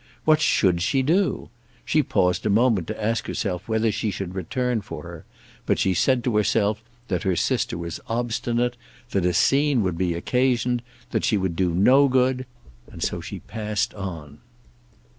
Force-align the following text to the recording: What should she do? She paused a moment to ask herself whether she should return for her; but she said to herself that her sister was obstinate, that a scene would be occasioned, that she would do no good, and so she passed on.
What 0.25 0.41
should 0.41 0.81
she 0.81 1.03
do? 1.03 1.51
She 1.85 2.01
paused 2.01 2.43
a 2.47 2.49
moment 2.49 2.87
to 2.87 2.99
ask 2.99 3.27
herself 3.27 3.69
whether 3.69 3.91
she 3.91 4.09
should 4.09 4.33
return 4.33 4.81
for 4.81 5.03
her; 5.03 5.25
but 5.67 5.77
she 5.77 5.93
said 5.93 6.23
to 6.23 6.37
herself 6.37 6.81
that 7.07 7.21
her 7.21 7.35
sister 7.35 7.77
was 7.77 7.99
obstinate, 8.07 8.77
that 9.11 9.25
a 9.27 9.33
scene 9.35 9.83
would 9.83 9.99
be 9.99 10.15
occasioned, 10.15 10.81
that 11.11 11.23
she 11.23 11.37
would 11.37 11.55
do 11.55 11.69
no 11.75 12.07
good, 12.07 12.47
and 12.91 13.03
so 13.03 13.21
she 13.21 13.41
passed 13.41 13.93
on. 13.93 14.39